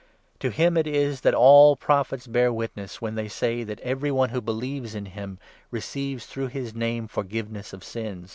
To 0.39 0.49
him 0.49 0.73
43 0.73 0.91
it 0.91 0.99
is 0.99 1.21
that 1.21 1.35
all 1.35 1.75
the 1.75 1.79
Prophets 1.79 2.25
bear 2.25 2.51
witness, 2.51 3.03
when 3.03 3.13
they 3.13 3.27
say 3.27 3.63
that 3.63 3.79
every 3.81 4.09
one 4.11 4.29
who 4.29 4.41
believes 4.41 4.95
in 4.95 5.05
him 5.05 5.37
receives 5.69 6.25
through 6.25 6.47
his 6.47 6.73
Name 6.73 7.07
forgiveness 7.07 7.71
of 7.71 7.83
sins." 7.83 8.29